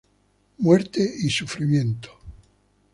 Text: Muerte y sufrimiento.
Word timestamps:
Muerte 0.57 1.07
y 1.23 1.29
sufrimiento. 1.29 2.09